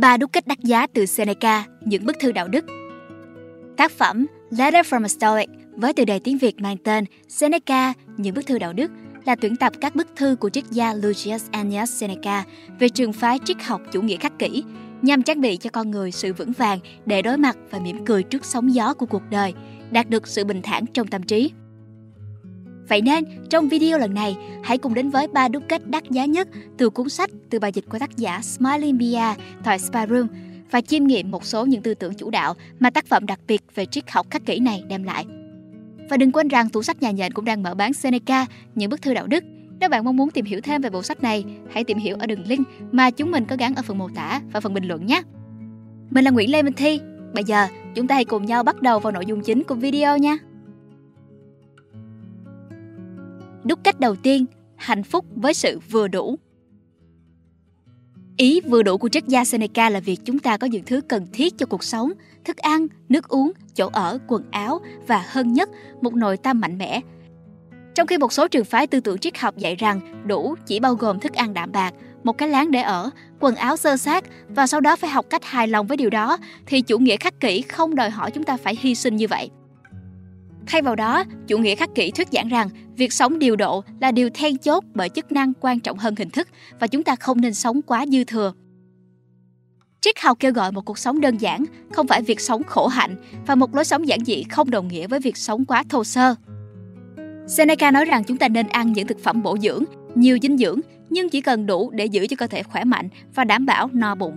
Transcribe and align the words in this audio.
Ba 0.00 0.16
đúc 0.16 0.32
kết 0.32 0.46
đắt 0.46 0.58
giá 0.60 0.86
từ 0.86 1.06
Seneca, 1.06 1.64
những 1.80 2.04
bức 2.04 2.16
thư 2.20 2.32
đạo 2.32 2.48
đức. 2.48 2.64
Tác 3.76 3.92
phẩm 3.92 4.26
Letter 4.50 4.86
from 4.86 5.04
a 5.04 5.08
Stoic 5.08 5.48
với 5.72 5.92
tiêu 5.92 6.06
đề 6.06 6.18
tiếng 6.18 6.38
Việt 6.38 6.60
mang 6.60 6.76
tên 6.76 7.04
Seneca, 7.28 7.92
những 8.16 8.34
bức 8.34 8.46
thư 8.46 8.58
đạo 8.58 8.72
đức 8.72 8.90
là 9.24 9.36
tuyển 9.36 9.56
tập 9.56 9.72
các 9.80 9.94
bức 9.94 10.06
thư 10.16 10.36
của 10.40 10.50
triết 10.50 10.64
gia 10.70 10.94
Lucius 10.94 11.44
Annius 11.50 11.90
Seneca 11.90 12.44
về 12.78 12.88
trường 12.88 13.12
phái 13.12 13.38
triết 13.44 13.56
học 13.62 13.80
chủ 13.92 14.02
nghĩa 14.02 14.16
khắc 14.16 14.38
kỷ, 14.38 14.64
nhằm 15.02 15.22
trang 15.22 15.40
bị 15.40 15.56
cho 15.56 15.70
con 15.70 15.90
người 15.90 16.12
sự 16.12 16.32
vững 16.32 16.52
vàng 16.52 16.78
để 17.06 17.22
đối 17.22 17.36
mặt 17.36 17.56
và 17.70 17.78
mỉm 17.78 18.04
cười 18.04 18.22
trước 18.22 18.44
sóng 18.44 18.74
gió 18.74 18.94
của 18.94 19.06
cuộc 19.06 19.22
đời, 19.30 19.54
đạt 19.90 20.10
được 20.10 20.26
sự 20.28 20.44
bình 20.44 20.62
thản 20.62 20.86
trong 20.86 21.06
tâm 21.06 21.22
trí. 21.22 21.50
Vậy 22.88 23.02
nên, 23.02 23.24
trong 23.50 23.68
video 23.68 23.98
lần 23.98 24.14
này, 24.14 24.36
hãy 24.62 24.78
cùng 24.78 24.94
đến 24.94 25.10
với 25.10 25.26
ba 25.26 25.48
đúc 25.48 25.62
kết 25.68 25.90
đắt 25.90 26.04
giá 26.10 26.24
nhất 26.24 26.48
từ 26.76 26.90
cuốn 26.90 27.08
sách 27.08 27.30
từ 27.50 27.58
bài 27.58 27.72
dịch 27.74 27.84
của 27.88 27.98
tác 27.98 28.16
giả 28.16 28.40
Smiling 28.42 28.98
Bia 28.98 29.34
tại 29.64 29.78
Spa 29.78 30.06
Room 30.06 30.26
và 30.70 30.80
chiêm 30.80 31.04
nghiệm 31.04 31.30
một 31.30 31.44
số 31.44 31.66
những 31.66 31.82
tư 31.82 31.94
tưởng 31.94 32.14
chủ 32.14 32.30
đạo 32.30 32.54
mà 32.80 32.90
tác 32.90 33.06
phẩm 33.06 33.26
đặc 33.26 33.40
biệt 33.46 33.62
về 33.74 33.86
triết 33.86 34.10
học 34.10 34.26
khắc 34.30 34.46
kỷ 34.46 34.58
này 34.58 34.82
đem 34.88 35.02
lại. 35.02 35.26
Và 36.10 36.16
đừng 36.16 36.32
quên 36.32 36.48
rằng 36.48 36.68
tủ 36.68 36.82
sách 36.82 37.02
nhà 37.02 37.10
nhện 37.10 37.32
cũng 37.32 37.44
đang 37.44 37.62
mở 37.62 37.74
bán 37.74 37.92
Seneca, 37.92 38.46
những 38.74 38.90
bức 38.90 39.02
thư 39.02 39.14
đạo 39.14 39.26
đức. 39.26 39.44
Nếu 39.80 39.88
bạn 39.88 40.04
mong 40.04 40.16
muốn 40.16 40.30
tìm 40.30 40.44
hiểu 40.44 40.60
thêm 40.60 40.82
về 40.82 40.90
bộ 40.90 41.02
sách 41.02 41.22
này, 41.22 41.44
hãy 41.72 41.84
tìm 41.84 41.98
hiểu 41.98 42.16
ở 42.20 42.26
đường 42.26 42.46
link 42.46 42.68
mà 42.92 43.10
chúng 43.10 43.30
mình 43.30 43.44
có 43.44 43.56
gắn 43.58 43.74
ở 43.74 43.82
phần 43.82 43.98
mô 43.98 44.08
tả 44.08 44.40
và 44.52 44.60
phần 44.60 44.74
bình 44.74 44.84
luận 44.84 45.06
nhé. 45.06 45.22
Mình 46.10 46.24
là 46.24 46.30
Nguyễn 46.30 46.52
Lê 46.52 46.62
Minh 46.62 46.74
Thi. 46.76 47.00
Bây 47.34 47.44
giờ, 47.44 47.66
chúng 47.94 48.06
ta 48.06 48.14
hãy 48.14 48.24
cùng 48.24 48.46
nhau 48.46 48.62
bắt 48.62 48.82
đầu 48.82 48.98
vào 48.98 49.12
nội 49.12 49.26
dung 49.26 49.40
chính 49.40 49.62
của 49.64 49.74
video 49.74 50.18
nha. 50.18 50.38
Đúc 53.68 53.78
cách 53.84 54.00
đầu 54.00 54.16
tiên, 54.16 54.46
hạnh 54.76 55.02
phúc 55.02 55.24
với 55.36 55.54
sự 55.54 55.80
vừa 55.90 56.08
đủ. 56.08 56.38
Ý 58.36 58.60
vừa 58.60 58.82
đủ 58.82 58.98
của 58.98 59.08
triết 59.08 59.26
gia 59.26 59.44
Seneca 59.44 59.90
là 59.90 60.00
việc 60.00 60.20
chúng 60.24 60.38
ta 60.38 60.56
có 60.56 60.66
những 60.66 60.84
thứ 60.86 61.00
cần 61.00 61.26
thiết 61.32 61.58
cho 61.58 61.66
cuộc 61.66 61.84
sống, 61.84 62.12
thức 62.44 62.56
ăn, 62.56 62.86
nước 63.08 63.28
uống, 63.28 63.52
chỗ 63.74 63.88
ở, 63.92 64.18
quần 64.26 64.42
áo 64.50 64.80
và 65.06 65.24
hơn 65.28 65.52
nhất, 65.52 65.70
một 66.00 66.14
nội 66.14 66.36
tâm 66.36 66.60
mạnh 66.60 66.78
mẽ. 66.78 67.00
Trong 67.94 68.06
khi 68.06 68.18
một 68.18 68.32
số 68.32 68.48
trường 68.48 68.64
phái 68.64 68.86
tư 68.86 69.00
tưởng 69.00 69.18
triết 69.18 69.38
học 69.38 69.56
dạy 69.56 69.74
rằng 69.74 70.22
đủ 70.26 70.54
chỉ 70.66 70.80
bao 70.80 70.94
gồm 70.94 71.20
thức 71.20 71.32
ăn 71.32 71.54
đạm 71.54 71.72
bạc, 71.72 71.94
một 72.24 72.38
cái 72.38 72.48
láng 72.48 72.70
để 72.70 72.80
ở, 72.80 73.10
quần 73.40 73.54
áo 73.54 73.76
sơ 73.76 73.96
sát 73.96 74.24
và 74.48 74.66
sau 74.66 74.80
đó 74.80 74.96
phải 74.96 75.10
học 75.10 75.26
cách 75.30 75.44
hài 75.44 75.68
lòng 75.68 75.86
với 75.86 75.96
điều 75.96 76.10
đó, 76.10 76.38
thì 76.66 76.80
chủ 76.80 76.98
nghĩa 76.98 77.16
khắc 77.16 77.40
kỷ 77.40 77.62
không 77.62 77.94
đòi 77.94 78.10
hỏi 78.10 78.30
chúng 78.30 78.44
ta 78.44 78.56
phải 78.56 78.78
hy 78.80 78.94
sinh 78.94 79.16
như 79.16 79.28
vậy. 79.28 79.50
Thay 80.68 80.82
vào 80.82 80.96
đó, 80.96 81.24
chủ 81.46 81.58
nghĩa 81.58 81.74
khắc 81.74 81.94
kỷ 81.94 82.10
thuyết 82.10 82.28
giảng 82.32 82.48
rằng 82.48 82.68
việc 82.96 83.12
sống 83.12 83.38
điều 83.38 83.56
độ 83.56 83.84
là 84.00 84.12
điều 84.12 84.30
then 84.34 84.58
chốt 84.58 84.84
bởi 84.94 85.08
chức 85.08 85.32
năng 85.32 85.52
quan 85.60 85.80
trọng 85.80 85.98
hơn 85.98 86.14
hình 86.16 86.30
thức 86.30 86.48
và 86.80 86.86
chúng 86.86 87.04
ta 87.04 87.16
không 87.16 87.40
nên 87.40 87.54
sống 87.54 87.82
quá 87.82 88.06
dư 88.06 88.24
thừa. 88.24 88.52
Triết 90.00 90.18
học 90.20 90.36
kêu 90.40 90.52
gọi 90.52 90.72
một 90.72 90.84
cuộc 90.84 90.98
sống 90.98 91.20
đơn 91.20 91.38
giản, 91.38 91.64
không 91.92 92.06
phải 92.06 92.22
việc 92.22 92.40
sống 92.40 92.62
khổ 92.64 92.86
hạnh 92.86 93.16
và 93.46 93.54
một 93.54 93.74
lối 93.74 93.84
sống 93.84 94.08
giản 94.08 94.24
dị 94.24 94.44
không 94.50 94.70
đồng 94.70 94.88
nghĩa 94.88 95.06
với 95.06 95.20
việc 95.20 95.36
sống 95.36 95.64
quá 95.64 95.84
thô 95.88 96.04
sơ. 96.04 96.34
Seneca 97.46 97.90
nói 97.90 98.04
rằng 98.04 98.24
chúng 98.24 98.36
ta 98.36 98.48
nên 98.48 98.68
ăn 98.68 98.92
những 98.92 99.06
thực 99.06 99.22
phẩm 99.22 99.42
bổ 99.42 99.58
dưỡng, 99.58 99.84
nhiều 100.14 100.38
dinh 100.42 100.58
dưỡng 100.58 100.80
nhưng 101.10 101.28
chỉ 101.28 101.40
cần 101.40 101.66
đủ 101.66 101.90
để 101.90 102.04
giữ 102.04 102.26
cho 102.26 102.36
cơ 102.36 102.46
thể 102.46 102.62
khỏe 102.62 102.84
mạnh 102.84 103.08
và 103.34 103.44
đảm 103.44 103.66
bảo 103.66 103.90
no 103.92 104.14
bụng. 104.14 104.36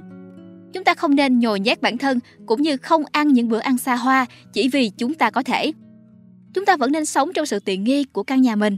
Chúng 0.74 0.84
ta 0.84 0.94
không 0.94 1.16
nên 1.16 1.40
nhồi 1.40 1.60
nhét 1.60 1.82
bản 1.82 1.98
thân 1.98 2.20
cũng 2.46 2.62
như 2.62 2.78
không 2.78 3.04
ăn 3.12 3.28
những 3.28 3.50
bữa 3.50 3.60
ăn 3.60 3.78
xa 3.78 3.96
hoa 3.96 4.26
chỉ 4.54 4.68
vì 4.68 4.90
chúng 4.90 5.14
ta 5.14 5.30
có 5.30 5.44
thể. 5.44 5.72
Chúng 6.54 6.66
ta 6.66 6.78
vẫn 6.78 6.92
nên 6.92 7.06
sống 7.06 7.34
trong 7.34 7.46
sự 7.46 7.60
tiện 7.60 7.84
nghi 7.84 8.04
của 8.04 8.24
căn 8.24 8.42
nhà 8.42 8.56
mình, 8.56 8.78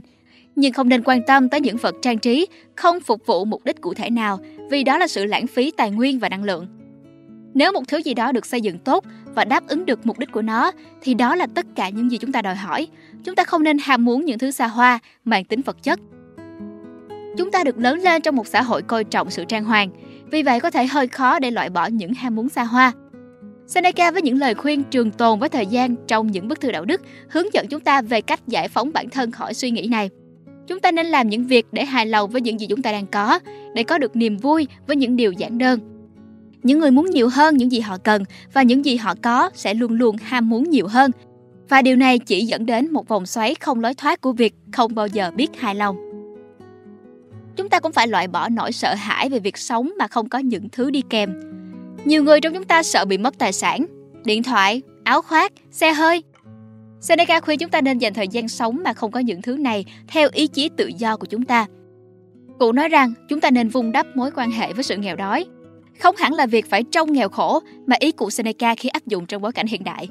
nhưng 0.56 0.72
không 0.72 0.88
nên 0.88 1.02
quan 1.04 1.20
tâm 1.26 1.48
tới 1.48 1.60
những 1.60 1.76
vật 1.76 1.94
trang 2.02 2.18
trí 2.18 2.46
không 2.76 3.00
phục 3.00 3.26
vụ 3.26 3.44
mục 3.44 3.64
đích 3.64 3.80
cụ 3.80 3.94
thể 3.94 4.10
nào 4.10 4.38
vì 4.70 4.84
đó 4.84 4.98
là 4.98 5.06
sự 5.06 5.24
lãng 5.24 5.46
phí 5.46 5.70
tài 5.70 5.90
nguyên 5.90 6.18
và 6.18 6.28
năng 6.28 6.44
lượng. 6.44 6.66
Nếu 7.54 7.72
một 7.72 7.82
thứ 7.88 7.98
gì 7.98 8.14
đó 8.14 8.32
được 8.32 8.46
xây 8.46 8.60
dựng 8.60 8.78
tốt 8.78 9.04
và 9.34 9.44
đáp 9.44 9.68
ứng 9.68 9.86
được 9.86 10.06
mục 10.06 10.18
đích 10.18 10.32
của 10.32 10.42
nó 10.42 10.72
thì 11.00 11.14
đó 11.14 11.34
là 11.34 11.46
tất 11.54 11.66
cả 11.76 11.88
những 11.88 12.10
gì 12.10 12.18
chúng 12.18 12.32
ta 12.32 12.42
đòi 12.42 12.54
hỏi. 12.54 12.86
Chúng 13.24 13.34
ta 13.34 13.44
không 13.44 13.62
nên 13.62 13.78
ham 13.78 14.04
muốn 14.04 14.24
những 14.24 14.38
thứ 14.38 14.50
xa 14.50 14.66
hoa, 14.66 14.98
mang 15.24 15.44
tính 15.44 15.60
vật 15.60 15.82
chất. 15.82 16.00
Chúng 17.38 17.50
ta 17.50 17.64
được 17.64 17.78
lớn 17.78 17.98
lên 17.98 18.22
trong 18.22 18.36
một 18.36 18.46
xã 18.46 18.62
hội 18.62 18.82
coi 18.82 19.04
trọng 19.04 19.30
sự 19.30 19.44
trang 19.48 19.64
hoàng, 19.64 19.90
vì 20.30 20.42
vậy 20.42 20.60
có 20.60 20.70
thể 20.70 20.86
hơi 20.86 21.06
khó 21.06 21.38
để 21.38 21.50
loại 21.50 21.70
bỏ 21.70 21.86
những 21.86 22.14
ham 22.14 22.34
muốn 22.34 22.48
xa 22.48 22.64
hoa. 22.64 22.92
Seneca 23.66 24.10
với 24.10 24.22
những 24.22 24.38
lời 24.38 24.54
khuyên 24.54 24.82
trường 24.84 25.10
tồn 25.10 25.38
với 25.38 25.48
thời 25.48 25.66
gian 25.66 25.96
trong 26.06 26.32
những 26.32 26.48
bức 26.48 26.60
thư 26.60 26.72
đạo 26.72 26.84
đức 26.84 27.02
hướng 27.28 27.54
dẫn 27.54 27.66
chúng 27.68 27.80
ta 27.80 28.02
về 28.02 28.20
cách 28.20 28.40
giải 28.46 28.68
phóng 28.68 28.92
bản 28.92 29.10
thân 29.10 29.30
khỏi 29.30 29.54
suy 29.54 29.70
nghĩ 29.70 29.86
này. 29.86 30.10
Chúng 30.66 30.80
ta 30.80 30.90
nên 30.90 31.06
làm 31.06 31.28
những 31.28 31.46
việc 31.46 31.66
để 31.72 31.84
hài 31.84 32.06
lòng 32.06 32.30
với 32.30 32.40
những 32.40 32.60
gì 32.60 32.66
chúng 32.66 32.82
ta 32.82 32.92
đang 32.92 33.06
có, 33.06 33.38
để 33.74 33.82
có 33.82 33.98
được 33.98 34.16
niềm 34.16 34.36
vui 34.36 34.68
với 34.86 34.96
những 34.96 35.16
điều 35.16 35.32
giản 35.32 35.58
đơn. 35.58 35.80
Những 36.62 36.78
người 36.78 36.90
muốn 36.90 37.10
nhiều 37.10 37.28
hơn 37.28 37.56
những 37.56 37.72
gì 37.72 37.80
họ 37.80 37.96
cần 37.96 38.22
và 38.52 38.62
những 38.62 38.84
gì 38.84 38.96
họ 38.96 39.14
có 39.22 39.50
sẽ 39.54 39.74
luôn 39.74 39.92
luôn 39.92 40.16
ham 40.16 40.48
muốn 40.48 40.70
nhiều 40.70 40.86
hơn. 40.86 41.10
Và 41.68 41.82
điều 41.82 41.96
này 41.96 42.18
chỉ 42.18 42.44
dẫn 42.46 42.66
đến 42.66 42.92
một 42.92 43.08
vòng 43.08 43.26
xoáy 43.26 43.54
không 43.54 43.80
lối 43.80 43.94
thoát 43.94 44.20
của 44.20 44.32
việc 44.32 44.54
không 44.72 44.94
bao 44.94 45.06
giờ 45.06 45.30
biết 45.36 45.60
hài 45.60 45.74
lòng. 45.74 45.96
Chúng 47.56 47.68
ta 47.68 47.80
cũng 47.80 47.92
phải 47.92 48.08
loại 48.08 48.28
bỏ 48.28 48.48
nỗi 48.48 48.72
sợ 48.72 48.94
hãi 48.94 49.28
về 49.28 49.38
việc 49.38 49.58
sống 49.58 49.92
mà 49.98 50.06
không 50.06 50.28
có 50.28 50.38
những 50.38 50.68
thứ 50.68 50.90
đi 50.90 51.02
kèm. 51.10 51.30
Nhiều 52.04 52.24
người 52.24 52.40
trong 52.40 52.54
chúng 52.54 52.64
ta 52.64 52.82
sợ 52.82 53.04
bị 53.04 53.18
mất 53.18 53.38
tài 53.38 53.52
sản, 53.52 53.86
điện 54.24 54.42
thoại, 54.42 54.82
áo 55.04 55.22
khoác, 55.22 55.52
xe 55.70 55.92
hơi. 55.92 56.22
Seneca 57.00 57.40
khuyên 57.40 57.58
chúng 57.58 57.70
ta 57.70 57.80
nên 57.80 57.98
dành 57.98 58.14
thời 58.14 58.28
gian 58.28 58.48
sống 58.48 58.80
mà 58.84 58.92
không 58.92 59.10
có 59.10 59.20
những 59.20 59.42
thứ 59.42 59.56
này 59.56 59.84
theo 60.08 60.28
ý 60.32 60.46
chí 60.46 60.68
tự 60.76 60.90
do 60.98 61.16
của 61.16 61.26
chúng 61.26 61.44
ta. 61.44 61.66
Cụ 62.58 62.72
nói 62.72 62.88
rằng 62.88 63.12
chúng 63.28 63.40
ta 63.40 63.50
nên 63.50 63.68
vun 63.68 63.92
đắp 63.92 64.06
mối 64.16 64.30
quan 64.36 64.50
hệ 64.50 64.72
với 64.72 64.84
sự 64.84 64.96
nghèo 64.96 65.16
đói. 65.16 65.46
Không 66.00 66.16
hẳn 66.16 66.32
là 66.34 66.46
việc 66.46 66.70
phải 66.70 66.82
trông 66.82 67.12
nghèo 67.12 67.28
khổ, 67.28 67.60
mà 67.86 67.96
ý 67.98 68.12
cụ 68.12 68.30
Seneca 68.30 68.74
khi 68.74 68.88
áp 68.88 69.06
dụng 69.06 69.26
trong 69.26 69.42
bối 69.42 69.52
cảnh 69.52 69.66
hiện 69.66 69.84
đại. 69.84 70.08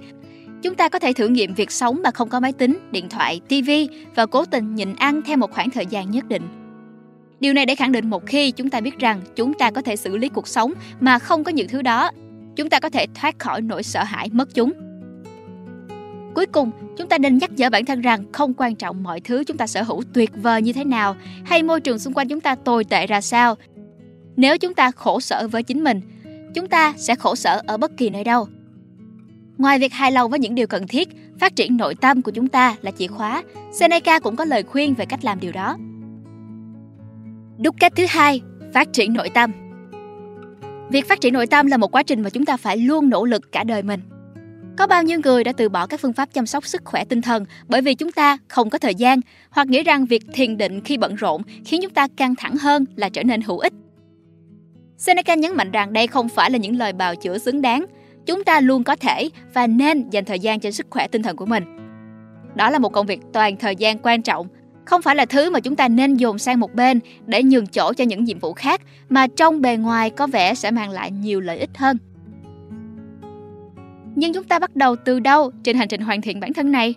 Chúng 0.63 0.75
ta 0.75 0.89
có 0.89 0.99
thể 0.99 1.13
thử 1.13 1.27
nghiệm 1.27 1.53
việc 1.53 1.71
sống 1.71 2.01
mà 2.03 2.11
không 2.11 2.29
có 2.29 2.39
máy 2.39 2.53
tính, 2.53 2.79
điện 2.91 3.09
thoại, 3.09 3.41
TV 3.49 3.69
và 4.15 4.25
cố 4.25 4.45
tình 4.45 4.75
nhịn 4.75 4.95
ăn 4.95 5.21
theo 5.21 5.37
một 5.37 5.51
khoảng 5.51 5.69
thời 5.69 5.85
gian 5.85 6.11
nhất 6.11 6.27
định. 6.27 6.62
Điều 7.43 7.53
này 7.53 7.65
để 7.65 7.75
khẳng 7.75 7.91
định 7.91 8.09
một 8.09 8.25
khi 8.25 8.51
chúng 8.51 8.69
ta 8.69 8.81
biết 8.81 8.99
rằng 8.99 9.21
chúng 9.35 9.53
ta 9.53 9.71
có 9.71 9.81
thể 9.81 9.95
xử 9.95 10.17
lý 10.17 10.29
cuộc 10.29 10.47
sống 10.47 10.73
mà 10.99 11.19
không 11.19 11.43
có 11.43 11.51
những 11.51 11.67
thứ 11.67 11.81
đó, 11.81 12.11
chúng 12.55 12.69
ta 12.69 12.79
có 12.79 12.89
thể 12.89 13.05
thoát 13.15 13.39
khỏi 13.39 13.61
nỗi 13.61 13.83
sợ 13.83 14.03
hãi 14.03 14.29
mất 14.31 14.53
chúng. 14.53 14.73
Cuối 16.35 16.45
cùng, 16.45 16.71
chúng 16.97 17.09
ta 17.09 17.17
nên 17.17 17.37
nhắc 17.37 17.51
nhở 17.51 17.69
bản 17.69 17.85
thân 17.85 18.01
rằng 18.01 18.31
không 18.31 18.53
quan 18.53 18.75
trọng 18.75 19.03
mọi 19.03 19.19
thứ 19.19 19.43
chúng 19.43 19.57
ta 19.57 19.67
sở 19.67 19.83
hữu 19.83 20.03
tuyệt 20.13 20.31
vời 20.35 20.61
như 20.61 20.73
thế 20.73 20.83
nào 20.83 21.15
hay 21.45 21.63
môi 21.63 21.81
trường 21.81 21.99
xung 21.99 22.13
quanh 22.13 22.27
chúng 22.27 22.41
ta 22.41 22.55
tồi 22.55 22.83
tệ 22.83 23.07
ra 23.07 23.21
sao. 23.21 23.55
Nếu 24.35 24.57
chúng 24.57 24.73
ta 24.73 24.91
khổ 24.91 25.19
sở 25.19 25.47
với 25.47 25.63
chính 25.63 25.83
mình, 25.83 26.01
chúng 26.55 26.67
ta 26.67 26.93
sẽ 26.97 27.15
khổ 27.15 27.35
sở 27.35 27.61
ở 27.67 27.77
bất 27.77 27.97
kỳ 27.97 28.09
nơi 28.09 28.23
đâu. 28.23 28.47
Ngoài 29.57 29.79
việc 29.79 29.93
hài 29.93 30.11
lòng 30.11 30.31
với 30.31 30.39
những 30.39 30.55
điều 30.55 30.67
cần 30.67 30.87
thiết, 30.87 31.09
phát 31.39 31.55
triển 31.55 31.77
nội 31.77 31.95
tâm 31.95 32.21
của 32.21 32.31
chúng 32.31 32.47
ta 32.47 32.75
là 32.81 32.91
chìa 32.91 33.07
khóa. 33.07 33.43
Seneca 33.79 34.19
cũng 34.19 34.35
có 34.35 34.45
lời 34.45 34.63
khuyên 34.63 34.93
về 34.93 35.05
cách 35.05 35.25
làm 35.25 35.39
điều 35.39 35.51
đó. 35.51 35.77
Đúc 37.57 37.75
kết 37.79 37.93
thứ 37.95 38.05
hai, 38.09 38.41
phát 38.73 38.93
triển 38.93 39.13
nội 39.13 39.29
tâm. 39.29 39.51
Việc 40.89 41.09
phát 41.09 41.21
triển 41.21 41.33
nội 41.33 41.47
tâm 41.47 41.67
là 41.67 41.77
một 41.77 41.95
quá 41.95 42.03
trình 42.03 42.21
mà 42.21 42.29
chúng 42.29 42.45
ta 42.45 42.57
phải 42.57 42.77
luôn 42.77 43.09
nỗ 43.09 43.25
lực 43.25 43.51
cả 43.51 43.63
đời 43.63 43.83
mình. 43.83 43.99
Có 44.77 44.87
bao 44.87 45.03
nhiêu 45.03 45.19
người 45.23 45.43
đã 45.43 45.51
từ 45.57 45.69
bỏ 45.69 45.87
các 45.87 45.99
phương 45.99 46.13
pháp 46.13 46.33
chăm 46.33 46.45
sóc 46.45 46.67
sức 46.67 46.81
khỏe 46.85 47.05
tinh 47.05 47.21
thần 47.21 47.45
bởi 47.67 47.81
vì 47.81 47.95
chúng 47.95 48.11
ta 48.11 48.37
không 48.47 48.69
có 48.69 48.77
thời 48.77 48.95
gian 48.95 49.19
hoặc 49.49 49.67
nghĩ 49.67 49.83
rằng 49.83 50.05
việc 50.05 50.23
thiền 50.33 50.57
định 50.57 50.81
khi 50.81 50.97
bận 50.97 51.15
rộn 51.15 51.41
khiến 51.65 51.81
chúng 51.83 51.93
ta 51.93 52.07
căng 52.17 52.35
thẳng 52.35 52.57
hơn 52.57 52.85
là 52.95 53.09
trở 53.09 53.23
nên 53.23 53.41
hữu 53.41 53.59
ích. 53.59 53.73
Seneca 54.97 55.35
nhấn 55.35 55.55
mạnh 55.55 55.71
rằng 55.71 55.93
đây 55.93 56.07
không 56.07 56.29
phải 56.29 56.51
là 56.51 56.57
những 56.57 56.75
lời 56.75 56.93
bào 56.93 57.15
chữa 57.15 57.37
xứng 57.37 57.61
đáng. 57.61 57.85
Chúng 58.25 58.43
ta 58.43 58.59
luôn 58.59 58.83
có 58.83 58.95
thể 58.95 59.29
và 59.53 59.67
nên 59.67 60.09
dành 60.09 60.25
thời 60.25 60.39
gian 60.39 60.59
cho 60.59 60.71
sức 60.71 60.87
khỏe 60.89 61.07
tinh 61.07 61.23
thần 61.23 61.35
của 61.35 61.45
mình. 61.45 61.63
Đó 62.55 62.69
là 62.69 62.79
một 62.79 62.89
công 62.89 63.05
việc 63.05 63.19
toàn 63.33 63.57
thời 63.57 63.75
gian 63.75 63.97
quan 64.03 64.21
trọng 64.21 64.47
không 64.85 65.01
phải 65.01 65.15
là 65.15 65.25
thứ 65.25 65.49
mà 65.49 65.59
chúng 65.59 65.75
ta 65.75 65.87
nên 65.87 66.15
dồn 66.15 66.37
sang 66.37 66.59
một 66.59 66.73
bên 66.73 66.99
để 67.25 67.43
nhường 67.43 67.67
chỗ 67.67 67.93
cho 67.93 68.03
những 68.03 68.23
nhiệm 68.23 68.39
vụ 68.39 68.53
khác 68.53 68.81
mà 69.09 69.27
trong 69.27 69.61
bề 69.61 69.77
ngoài 69.77 70.09
có 70.09 70.27
vẻ 70.27 70.55
sẽ 70.55 70.71
mang 70.71 70.89
lại 70.89 71.11
nhiều 71.11 71.41
lợi 71.41 71.59
ích 71.59 71.77
hơn. 71.77 71.97
Nhưng 74.15 74.33
chúng 74.33 74.43
ta 74.43 74.59
bắt 74.59 74.75
đầu 74.75 74.95
từ 74.95 75.19
đâu 75.19 75.51
trên 75.63 75.77
hành 75.77 75.87
trình 75.87 76.01
hoàn 76.01 76.21
thiện 76.21 76.39
bản 76.39 76.53
thân 76.53 76.71
này? 76.71 76.95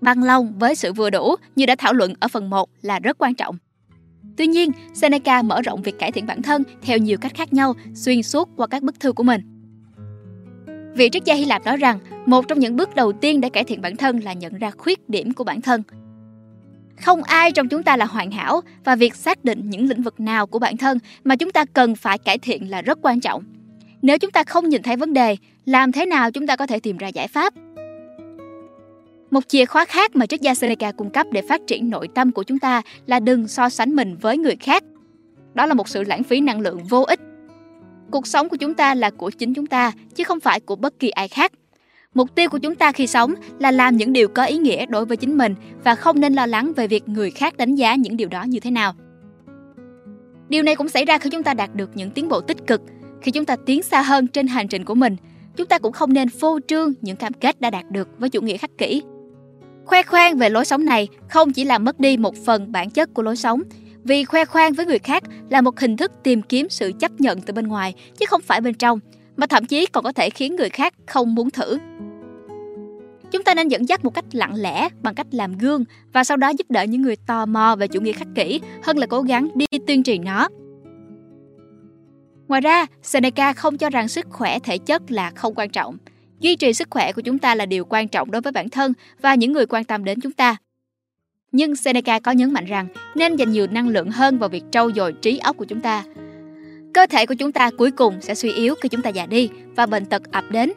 Bằng 0.00 0.22
lòng 0.22 0.58
với 0.58 0.74
sự 0.74 0.92
vừa 0.92 1.10
đủ 1.10 1.34
như 1.56 1.66
đã 1.66 1.76
thảo 1.78 1.92
luận 1.92 2.14
ở 2.20 2.28
phần 2.28 2.50
1 2.50 2.68
là 2.82 2.98
rất 2.98 3.18
quan 3.18 3.34
trọng. 3.34 3.58
Tuy 4.36 4.46
nhiên, 4.46 4.70
Seneca 4.94 5.42
mở 5.42 5.62
rộng 5.62 5.82
việc 5.82 5.98
cải 5.98 6.12
thiện 6.12 6.26
bản 6.26 6.42
thân 6.42 6.62
theo 6.82 6.98
nhiều 6.98 7.18
cách 7.18 7.34
khác 7.34 7.52
nhau 7.52 7.74
xuyên 7.94 8.22
suốt 8.22 8.48
qua 8.56 8.66
các 8.66 8.82
bức 8.82 9.00
thư 9.00 9.12
của 9.12 9.22
mình. 9.22 9.40
Vị 10.94 11.08
triết 11.12 11.24
gia 11.24 11.34
Hy 11.34 11.44
Lạp 11.44 11.64
nói 11.64 11.76
rằng 11.76 11.98
một 12.26 12.48
trong 12.48 12.58
những 12.58 12.76
bước 12.76 12.94
đầu 12.94 13.12
tiên 13.12 13.40
để 13.40 13.48
cải 13.50 13.64
thiện 13.64 13.80
bản 13.80 13.96
thân 13.96 14.18
là 14.18 14.32
nhận 14.32 14.58
ra 14.58 14.70
khuyết 14.70 15.08
điểm 15.08 15.32
của 15.32 15.44
bản 15.44 15.60
thân– 15.60 15.82
không 17.02 17.22
ai 17.22 17.52
trong 17.52 17.68
chúng 17.68 17.82
ta 17.82 17.96
là 17.96 18.04
hoàn 18.04 18.30
hảo 18.30 18.60
và 18.84 18.96
việc 18.96 19.14
xác 19.14 19.44
định 19.44 19.70
những 19.70 19.88
lĩnh 19.88 20.02
vực 20.02 20.20
nào 20.20 20.46
của 20.46 20.58
bản 20.58 20.76
thân 20.76 20.98
mà 21.24 21.36
chúng 21.36 21.50
ta 21.50 21.64
cần 21.72 21.96
phải 21.96 22.18
cải 22.18 22.38
thiện 22.38 22.70
là 22.70 22.82
rất 22.82 22.98
quan 23.02 23.20
trọng. 23.20 23.42
Nếu 24.02 24.18
chúng 24.18 24.30
ta 24.30 24.44
không 24.44 24.68
nhìn 24.68 24.82
thấy 24.82 24.96
vấn 24.96 25.12
đề, 25.12 25.36
làm 25.64 25.92
thế 25.92 26.06
nào 26.06 26.30
chúng 26.30 26.46
ta 26.46 26.56
có 26.56 26.66
thể 26.66 26.80
tìm 26.80 26.96
ra 26.96 27.08
giải 27.08 27.28
pháp? 27.28 27.54
Một 29.30 29.48
chìa 29.48 29.64
khóa 29.64 29.84
khác 29.84 30.16
mà 30.16 30.26
triết 30.26 30.40
gia 30.40 30.54
Seneca 30.54 30.92
cung 30.92 31.10
cấp 31.10 31.26
để 31.32 31.42
phát 31.48 31.60
triển 31.66 31.90
nội 31.90 32.08
tâm 32.14 32.32
của 32.32 32.42
chúng 32.42 32.58
ta 32.58 32.82
là 33.06 33.20
đừng 33.20 33.48
so 33.48 33.68
sánh 33.68 33.96
mình 33.96 34.16
với 34.20 34.38
người 34.38 34.56
khác. 34.56 34.84
Đó 35.54 35.66
là 35.66 35.74
một 35.74 35.88
sự 35.88 36.02
lãng 36.02 36.22
phí 36.22 36.40
năng 36.40 36.60
lượng 36.60 36.84
vô 36.84 37.02
ích. 37.02 37.20
Cuộc 38.10 38.26
sống 38.26 38.48
của 38.48 38.56
chúng 38.56 38.74
ta 38.74 38.94
là 38.94 39.10
của 39.10 39.30
chính 39.30 39.54
chúng 39.54 39.66
ta, 39.66 39.92
chứ 40.14 40.24
không 40.24 40.40
phải 40.40 40.60
của 40.60 40.76
bất 40.76 40.98
kỳ 40.98 41.10
ai 41.10 41.28
khác. 41.28 41.52
Mục 42.14 42.34
tiêu 42.34 42.48
của 42.48 42.58
chúng 42.58 42.74
ta 42.74 42.92
khi 42.92 43.06
sống 43.06 43.34
là 43.58 43.70
làm 43.70 43.96
những 43.96 44.12
điều 44.12 44.28
có 44.28 44.44
ý 44.44 44.58
nghĩa 44.58 44.86
đối 44.86 45.04
với 45.04 45.16
chính 45.16 45.38
mình 45.38 45.54
và 45.84 45.94
không 45.94 46.20
nên 46.20 46.34
lo 46.34 46.46
lắng 46.46 46.72
về 46.76 46.86
việc 46.86 47.08
người 47.08 47.30
khác 47.30 47.56
đánh 47.56 47.74
giá 47.74 47.94
những 47.94 48.16
điều 48.16 48.28
đó 48.28 48.42
như 48.42 48.60
thế 48.60 48.70
nào. 48.70 48.94
Điều 50.48 50.62
này 50.62 50.76
cũng 50.76 50.88
xảy 50.88 51.04
ra 51.04 51.18
khi 51.18 51.30
chúng 51.30 51.42
ta 51.42 51.54
đạt 51.54 51.74
được 51.74 51.90
những 51.94 52.10
tiến 52.10 52.28
bộ 52.28 52.40
tích 52.40 52.66
cực, 52.66 52.82
khi 53.22 53.30
chúng 53.30 53.44
ta 53.44 53.56
tiến 53.66 53.82
xa 53.82 54.02
hơn 54.02 54.26
trên 54.26 54.46
hành 54.46 54.68
trình 54.68 54.84
của 54.84 54.94
mình. 54.94 55.16
Chúng 55.56 55.66
ta 55.66 55.78
cũng 55.78 55.92
không 55.92 56.12
nên 56.12 56.28
phô 56.28 56.58
trương 56.68 56.92
những 57.00 57.16
cam 57.16 57.32
kết 57.32 57.60
đã 57.60 57.70
đạt 57.70 57.90
được 57.90 58.08
với 58.18 58.30
chủ 58.30 58.40
nghĩa 58.40 58.56
khắc 58.56 58.70
kỷ. 58.78 59.02
Khoe 59.84 60.02
khoang 60.02 60.38
về 60.38 60.50
lối 60.50 60.64
sống 60.64 60.84
này 60.84 61.08
không 61.28 61.52
chỉ 61.52 61.64
làm 61.64 61.84
mất 61.84 62.00
đi 62.00 62.16
một 62.16 62.34
phần 62.44 62.72
bản 62.72 62.90
chất 62.90 63.14
của 63.14 63.22
lối 63.22 63.36
sống, 63.36 63.62
vì 64.04 64.24
khoe 64.24 64.44
khoang 64.44 64.72
với 64.72 64.86
người 64.86 64.98
khác 64.98 65.22
là 65.50 65.60
một 65.60 65.80
hình 65.80 65.96
thức 65.96 66.12
tìm 66.22 66.42
kiếm 66.42 66.66
sự 66.70 66.92
chấp 67.00 67.20
nhận 67.20 67.40
từ 67.40 67.52
bên 67.52 67.68
ngoài 67.68 67.94
chứ 68.18 68.26
không 68.28 68.42
phải 68.42 68.60
bên 68.60 68.74
trong, 68.74 69.00
mà 69.38 69.46
thậm 69.46 69.64
chí 69.64 69.86
còn 69.86 70.04
có 70.04 70.12
thể 70.12 70.30
khiến 70.30 70.56
người 70.56 70.68
khác 70.68 70.94
không 71.06 71.34
muốn 71.34 71.50
thử. 71.50 71.78
Chúng 73.30 73.44
ta 73.44 73.54
nên 73.54 73.68
dẫn 73.68 73.88
dắt 73.88 74.04
một 74.04 74.14
cách 74.14 74.24
lặng 74.32 74.54
lẽ 74.54 74.88
bằng 75.02 75.14
cách 75.14 75.26
làm 75.30 75.58
gương 75.58 75.84
và 76.12 76.24
sau 76.24 76.36
đó 76.36 76.48
giúp 76.48 76.70
đỡ 76.70 76.82
những 76.82 77.02
người 77.02 77.16
tò 77.16 77.46
mò 77.46 77.76
về 77.78 77.88
chủ 77.88 78.00
nghĩa 78.00 78.12
khắc 78.12 78.28
kỷ 78.34 78.60
hơn 78.82 78.98
là 78.98 79.06
cố 79.06 79.22
gắng 79.22 79.48
đi 79.54 79.66
tuyên 79.86 80.02
truyền 80.02 80.24
nó. 80.24 80.48
Ngoài 82.48 82.60
ra, 82.60 82.86
Seneca 83.02 83.52
không 83.52 83.78
cho 83.78 83.90
rằng 83.90 84.08
sức 84.08 84.26
khỏe 84.30 84.58
thể 84.58 84.78
chất 84.78 85.10
là 85.10 85.30
không 85.30 85.54
quan 85.54 85.70
trọng. 85.70 85.96
Duy 86.40 86.56
trì 86.56 86.72
sức 86.72 86.88
khỏe 86.90 87.12
của 87.12 87.22
chúng 87.22 87.38
ta 87.38 87.54
là 87.54 87.66
điều 87.66 87.84
quan 87.84 88.08
trọng 88.08 88.30
đối 88.30 88.42
với 88.42 88.52
bản 88.52 88.68
thân 88.68 88.92
và 89.20 89.34
những 89.34 89.52
người 89.52 89.66
quan 89.66 89.84
tâm 89.84 90.04
đến 90.04 90.20
chúng 90.20 90.32
ta. 90.32 90.56
Nhưng 91.52 91.76
Seneca 91.76 92.20
có 92.20 92.32
nhấn 92.32 92.52
mạnh 92.52 92.64
rằng 92.64 92.88
nên 93.14 93.36
dành 93.36 93.50
nhiều 93.50 93.66
năng 93.70 93.88
lượng 93.88 94.10
hơn 94.10 94.38
vào 94.38 94.48
việc 94.48 94.64
trau 94.70 94.90
dồi 94.92 95.12
trí 95.12 95.38
óc 95.38 95.56
của 95.56 95.64
chúng 95.64 95.80
ta. 95.80 96.04
Cơ 96.94 97.06
thể 97.06 97.26
của 97.26 97.34
chúng 97.34 97.52
ta 97.52 97.70
cuối 97.78 97.90
cùng 97.90 98.20
sẽ 98.20 98.34
suy 98.34 98.52
yếu 98.52 98.74
khi 98.82 98.88
chúng 98.88 99.02
ta 99.02 99.10
già 99.10 99.26
đi 99.26 99.50
và 99.76 99.86
bệnh 99.86 100.06
tật 100.06 100.22
ập 100.32 100.44
đến. 100.50 100.72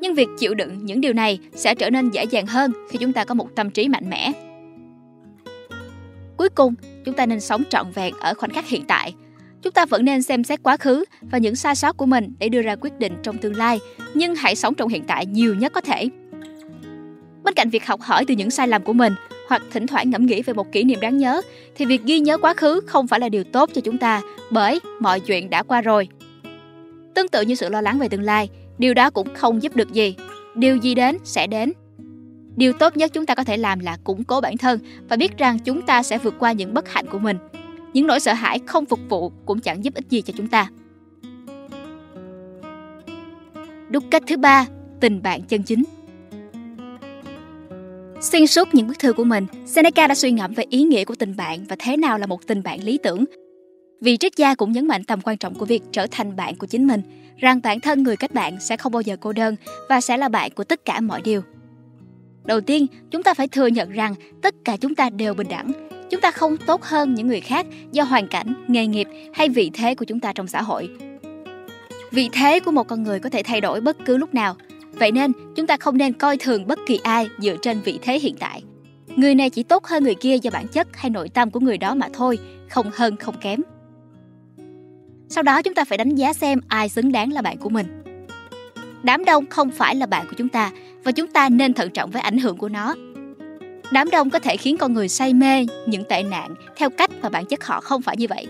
Nhưng 0.00 0.14
việc 0.14 0.28
chịu 0.38 0.54
đựng 0.54 0.78
những 0.82 1.00
điều 1.00 1.12
này 1.12 1.38
sẽ 1.54 1.74
trở 1.74 1.90
nên 1.90 2.10
dễ 2.10 2.24
dàng 2.24 2.46
hơn 2.46 2.72
khi 2.90 2.98
chúng 2.98 3.12
ta 3.12 3.24
có 3.24 3.34
một 3.34 3.48
tâm 3.56 3.70
trí 3.70 3.88
mạnh 3.88 4.10
mẽ. 4.10 4.32
Cuối 6.36 6.48
cùng, 6.48 6.74
chúng 7.04 7.14
ta 7.14 7.26
nên 7.26 7.40
sống 7.40 7.62
trọn 7.70 7.86
vẹn 7.94 8.14
ở 8.20 8.34
khoảnh 8.34 8.50
khắc 8.50 8.68
hiện 8.68 8.84
tại. 8.88 9.14
Chúng 9.62 9.72
ta 9.72 9.86
vẫn 9.86 10.04
nên 10.04 10.22
xem 10.22 10.44
xét 10.44 10.62
quá 10.62 10.76
khứ 10.76 11.04
và 11.20 11.38
những 11.38 11.56
sai 11.56 11.74
sót 11.74 11.96
của 11.96 12.06
mình 12.06 12.32
để 12.38 12.48
đưa 12.48 12.62
ra 12.62 12.76
quyết 12.76 12.98
định 12.98 13.12
trong 13.22 13.38
tương 13.38 13.56
lai, 13.56 13.80
nhưng 14.14 14.34
hãy 14.34 14.56
sống 14.56 14.74
trong 14.74 14.88
hiện 14.88 15.04
tại 15.06 15.26
nhiều 15.26 15.54
nhất 15.54 15.72
có 15.72 15.80
thể. 15.80 16.08
Bên 17.42 17.54
cạnh 17.54 17.70
việc 17.70 17.86
học 17.86 18.00
hỏi 18.00 18.24
từ 18.28 18.34
những 18.34 18.50
sai 18.50 18.68
lầm 18.68 18.82
của 18.82 18.92
mình, 18.92 19.14
hoặc 19.52 19.62
thỉnh 19.70 19.86
thoảng 19.86 20.10
ngẫm 20.10 20.26
nghĩ 20.26 20.42
về 20.42 20.54
một 20.54 20.72
kỷ 20.72 20.84
niệm 20.84 21.00
đáng 21.00 21.16
nhớ 21.18 21.42
thì 21.74 21.84
việc 21.84 22.02
ghi 22.04 22.20
nhớ 22.20 22.38
quá 22.38 22.54
khứ 22.54 22.80
không 22.86 23.06
phải 23.06 23.20
là 23.20 23.28
điều 23.28 23.44
tốt 23.44 23.70
cho 23.74 23.80
chúng 23.80 23.98
ta 23.98 24.20
bởi 24.50 24.80
mọi 25.00 25.20
chuyện 25.20 25.50
đã 25.50 25.62
qua 25.62 25.80
rồi. 25.80 26.08
Tương 27.14 27.28
tự 27.28 27.42
như 27.42 27.54
sự 27.54 27.68
lo 27.68 27.80
lắng 27.80 27.98
về 27.98 28.08
tương 28.08 28.22
lai, 28.22 28.50
điều 28.78 28.94
đó 28.94 29.10
cũng 29.10 29.34
không 29.34 29.62
giúp 29.62 29.76
được 29.76 29.92
gì. 29.92 30.16
Điều 30.54 30.76
gì 30.76 30.94
đến 30.94 31.16
sẽ 31.24 31.46
đến. 31.46 31.72
Điều 32.56 32.72
tốt 32.72 32.96
nhất 32.96 33.12
chúng 33.12 33.26
ta 33.26 33.34
có 33.34 33.44
thể 33.44 33.56
làm 33.56 33.78
là 33.78 33.96
củng 34.04 34.24
cố 34.24 34.40
bản 34.40 34.56
thân 34.56 34.78
và 35.08 35.16
biết 35.16 35.38
rằng 35.38 35.58
chúng 35.58 35.82
ta 35.82 36.02
sẽ 36.02 36.18
vượt 36.18 36.34
qua 36.38 36.52
những 36.52 36.74
bất 36.74 36.88
hạnh 36.88 37.06
của 37.10 37.18
mình. 37.18 37.36
Những 37.92 38.06
nỗi 38.06 38.20
sợ 38.20 38.32
hãi 38.32 38.58
không 38.66 38.86
phục 38.86 39.00
vụ 39.08 39.32
cũng 39.46 39.60
chẳng 39.60 39.84
giúp 39.84 39.94
ích 39.94 40.08
gì 40.10 40.22
cho 40.22 40.32
chúng 40.36 40.48
ta. 40.48 40.70
Đúc 43.90 44.04
cách 44.10 44.22
thứ 44.26 44.36
ba, 44.36 44.66
tình 45.00 45.22
bạn 45.22 45.42
chân 45.42 45.62
chính. 45.62 45.84
Xuyên 48.22 48.46
suốt 48.46 48.74
những 48.74 48.86
bức 48.86 48.98
thư 48.98 49.12
của 49.12 49.24
mình, 49.24 49.46
Seneca 49.66 50.06
đã 50.06 50.14
suy 50.14 50.32
ngẫm 50.32 50.52
về 50.54 50.64
ý 50.70 50.82
nghĩa 50.82 51.04
của 51.04 51.14
tình 51.14 51.36
bạn 51.36 51.64
và 51.68 51.76
thế 51.78 51.96
nào 51.96 52.18
là 52.18 52.26
một 52.26 52.46
tình 52.46 52.62
bạn 52.62 52.84
lý 52.84 52.98
tưởng. 53.02 53.24
Vị 54.00 54.16
triết 54.16 54.36
gia 54.36 54.54
cũng 54.54 54.72
nhấn 54.72 54.86
mạnh 54.86 55.04
tầm 55.04 55.20
quan 55.24 55.36
trọng 55.36 55.54
của 55.54 55.66
việc 55.66 55.82
trở 55.92 56.06
thành 56.10 56.36
bạn 56.36 56.56
của 56.56 56.66
chính 56.66 56.86
mình, 56.86 57.02
rằng 57.38 57.60
bản 57.62 57.80
thân 57.80 58.02
người 58.02 58.16
kết 58.16 58.34
bạn 58.34 58.60
sẽ 58.60 58.76
không 58.76 58.92
bao 58.92 59.00
giờ 59.00 59.16
cô 59.20 59.32
đơn 59.32 59.56
và 59.88 60.00
sẽ 60.00 60.16
là 60.16 60.28
bạn 60.28 60.50
của 60.50 60.64
tất 60.64 60.84
cả 60.84 61.00
mọi 61.00 61.22
điều. 61.22 61.42
Đầu 62.44 62.60
tiên, 62.60 62.86
chúng 63.10 63.22
ta 63.22 63.34
phải 63.34 63.48
thừa 63.48 63.66
nhận 63.66 63.90
rằng 63.90 64.14
tất 64.42 64.54
cả 64.64 64.76
chúng 64.76 64.94
ta 64.94 65.10
đều 65.10 65.34
bình 65.34 65.48
đẳng. 65.48 65.72
Chúng 66.10 66.20
ta 66.20 66.30
không 66.30 66.56
tốt 66.56 66.82
hơn 66.82 67.14
những 67.14 67.28
người 67.28 67.40
khác 67.40 67.66
do 67.92 68.02
hoàn 68.02 68.28
cảnh, 68.28 68.54
nghề 68.68 68.86
nghiệp 68.86 69.08
hay 69.34 69.48
vị 69.48 69.70
thế 69.74 69.94
của 69.94 70.04
chúng 70.04 70.20
ta 70.20 70.32
trong 70.32 70.48
xã 70.48 70.62
hội. 70.62 70.90
Vị 72.10 72.28
thế 72.32 72.60
của 72.60 72.70
một 72.70 72.88
con 72.88 73.02
người 73.02 73.20
có 73.20 73.30
thể 73.30 73.42
thay 73.42 73.60
đổi 73.60 73.80
bất 73.80 73.96
cứ 74.04 74.16
lúc 74.16 74.34
nào, 74.34 74.56
Vậy 74.92 75.12
nên, 75.12 75.32
chúng 75.56 75.66
ta 75.66 75.76
không 75.76 75.98
nên 75.98 76.12
coi 76.12 76.36
thường 76.36 76.66
bất 76.66 76.78
kỳ 76.86 77.00
ai 77.02 77.28
dựa 77.38 77.56
trên 77.62 77.80
vị 77.80 77.98
thế 78.02 78.18
hiện 78.18 78.34
tại. 78.40 78.62
Người 79.16 79.34
này 79.34 79.50
chỉ 79.50 79.62
tốt 79.62 79.84
hơn 79.84 80.04
người 80.04 80.14
kia 80.14 80.36
do 80.36 80.50
bản 80.50 80.68
chất 80.68 80.88
hay 80.92 81.10
nội 81.10 81.28
tâm 81.28 81.50
của 81.50 81.60
người 81.60 81.78
đó 81.78 81.94
mà 81.94 82.08
thôi, 82.12 82.38
không 82.70 82.90
hơn 82.94 83.16
không 83.16 83.34
kém. 83.40 83.60
Sau 85.28 85.42
đó 85.42 85.62
chúng 85.62 85.74
ta 85.74 85.84
phải 85.84 85.98
đánh 85.98 86.14
giá 86.14 86.32
xem 86.32 86.60
ai 86.68 86.88
xứng 86.88 87.12
đáng 87.12 87.32
là 87.32 87.42
bạn 87.42 87.58
của 87.58 87.68
mình. 87.68 88.02
Đám 89.02 89.24
đông 89.24 89.46
không 89.46 89.70
phải 89.70 89.94
là 89.94 90.06
bạn 90.06 90.26
của 90.26 90.34
chúng 90.38 90.48
ta 90.48 90.70
và 91.04 91.12
chúng 91.12 91.26
ta 91.26 91.48
nên 91.48 91.74
thận 91.74 91.90
trọng 91.90 92.10
với 92.10 92.22
ảnh 92.22 92.38
hưởng 92.38 92.56
của 92.56 92.68
nó. 92.68 92.94
Đám 93.92 94.10
đông 94.10 94.30
có 94.30 94.38
thể 94.38 94.56
khiến 94.56 94.76
con 94.76 94.94
người 94.94 95.08
say 95.08 95.34
mê 95.34 95.66
những 95.86 96.04
tệ 96.04 96.22
nạn 96.22 96.54
theo 96.76 96.90
cách 96.90 97.10
mà 97.22 97.28
bản 97.28 97.46
chất 97.46 97.64
họ 97.64 97.80
không 97.80 98.02
phải 98.02 98.16
như 98.16 98.26
vậy. 98.28 98.46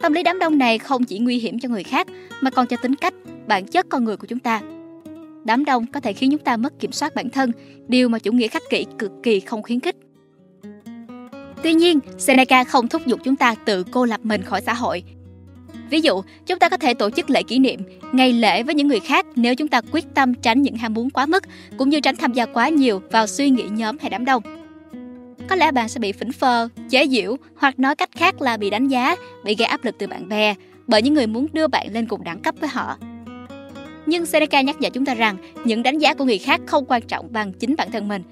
Tâm 0.00 0.12
lý 0.12 0.22
đám 0.22 0.38
đông 0.38 0.58
này 0.58 0.78
không 0.78 1.04
chỉ 1.04 1.18
nguy 1.18 1.38
hiểm 1.38 1.58
cho 1.58 1.68
người 1.68 1.82
khác 1.82 2.06
mà 2.40 2.50
còn 2.50 2.66
cho 2.66 2.76
tính 2.76 2.94
cách, 2.94 3.14
bản 3.46 3.66
chất 3.66 3.86
con 3.88 4.04
người 4.04 4.16
của 4.16 4.26
chúng 4.26 4.38
ta 4.38 4.60
đám 5.44 5.64
đông 5.64 5.86
có 5.86 6.00
thể 6.00 6.12
khiến 6.12 6.30
chúng 6.30 6.44
ta 6.44 6.56
mất 6.56 6.80
kiểm 6.80 6.92
soát 6.92 7.14
bản 7.14 7.30
thân, 7.30 7.52
điều 7.88 8.08
mà 8.08 8.18
chủ 8.18 8.32
nghĩa 8.32 8.48
khắc 8.48 8.62
kỷ 8.70 8.86
cực 8.98 9.12
kỳ 9.22 9.40
không 9.40 9.62
khuyến 9.62 9.80
khích. 9.80 9.96
Tuy 11.62 11.74
nhiên, 11.74 11.98
Seneca 12.18 12.64
không 12.64 12.88
thúc 12.88 13.06
giục 13.06 13.20
chúng 13.24 13.36
ta 13.36 13.54
tự 13.64 13.84
cô 13.84 14.04
lập 14.04 14.20
mình 14.22 14.42
khỏi 14.42 14.60
xã 14.60 14.74
hội. 14.74 15.02
Ví 15.90 16.00
dụ, 16.00 16.22
chúng 16.46 16.58
ta 16.58 16.68
có 16.68 16.76
thể 16.76 16.94
tổ 16.94 17.10
chức 17.10 17.30
lễ 17.30 17.42
kỷ 17.42 17.58
niệm, 17.58 17.80
ngày 18.12 18.32
lễ 18.32 18.62
với 18.62 18.74
những 18.74 18.88
người 18.88 19.00
khác 19.00 19.26
nếu 19.36 19.54
chúng 19.54 19.68
ta 19.68 19.80
quyết 19.92 20.04
tâm 20.14 20.34
tránh 20.34 20.62
những 20.62 20.76
ham 20.76 20.94
muốn 20.94 21.10
quá 21.10 21.26
mức, 21.26 21.44
cũng 21.76 21.90
như 21.90 22.00
tránh 22.00 22.16
tham 22.16 22.32
gia 22.32 22.46
quá 22.46 22.68
nhiều 22.68 23.02
vào 23.10 23.26
suy 23.26 23.50
nghĩ 23.50 23.64
nhóm 23.70 23.96
hay 24.00 24.10
đám 24.10 24.24
đông. 24.24 24.42
Có 25.48 25.56
lẽ 25.56 25.72
bạn 25.72 25.88
sẽ 25.88 26.00
bị 26.00 26.12
phỉnh 26.12 26.32
phơ, 26.32 26.68
chế 26.90 27.06
giễu 27.06 27.36
hoặc 27.56 27.78
nói 27.78 27.96
cách 27.96 28.10
khác 28.16 28.40
là 28.40 28.56
bị 28.56 28.70
đánh 28.70 28.88
giá, 28.88 29.16
bị 29.44 29.54
gây 29.54 29.66
áp 29.66 29.84
lực 29.84 29.94
từ 29.98 30.06
bạn 30.06 30.28
bè 30.28 30.54
bởi 30.86 31.02
những 31.02 31.14
người 31.14 31.26
muốn 31.26 31.46
đưa 31.52 31.66
bạn 31.66 31.92
lên 31.92 32.06
cùng 32.06 32.24
đẳng 32.24 32.40
cấp 32.40 32.54
với 32.60 32.68
họ. 32.68 32.96
Nhưng 34.06 34.26
Seneca 34.26 34.60
nhắc 34.60 34.80
nhở 34.80 34.90
chúng 34.90 35.04
ta 35.04 35.14
rằng 35.14 35.36
những 35.64 35.82
đánh 35.82 35.98
giá 35.98 36.14
của 36.14 36.24
người 36.24 36.38
khác 36.38 36.60
không 36.66 36.84
quan 36.88 37.02
trọng 37.02 37.32
bằng 37.32 37.52
chính 37.52 37.74
bản 37.76 37.90
thân 37.92 38.08
mình. 38.08 38.22